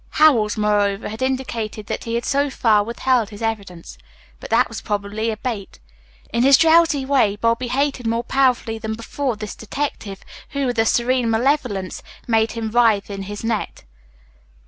Howells, 0.17 0.57
moreover, 0.57 1.09
had 1.09 1.21
indicated 1.21 1.85
that 1.85 2.05
he 2.05 2.15
had 2.15 2.25
so 2.25 2.49
far 2.49 2.83
withheld 2.83 3.29
his 3.29 3.43
evidence. 3.43 3.99
But 4.39 4.49
that 4.49 4.67
was 4.67 4.81
probably 4.81 5.29
a 5.29 5.37
bait. 5.37 5.77
In 6.33 6.41
his 6.41 6.57
drowsy 6.57 7.05
way 7.05 7.35
Bobby 7.35 7.67
hated 7.67 8.07
more 8.07 8.23
powerfully 8.23 8.79
than 8.79 8.95
before 8.95 9.35
this 9.35 9.53
detective 9.53 10.21
who, 10.57 10.65
with 10.65 10.79
a 10.79 10.85
serene 10.87 11.29
malevolence, 11.29 12.01
made 12.27 12.53
him 12.53 12.71
writhe 12.71 13.11
in 13.11 13.21
his 13.29 13.43
net. 13.43 13.83